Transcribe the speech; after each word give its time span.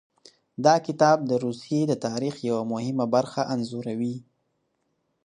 دا 0.65 0.75
کتاب 0.87 1.17
د 1.25 1.31
روسیې 1.45 1.81
د 1.87 1.93
تاریخ 2.05 2.35
یوه 2.49 2.63
مهمه 2.73 3.05
برخه 3.15 3.41
انځوروي. 3.53 4.15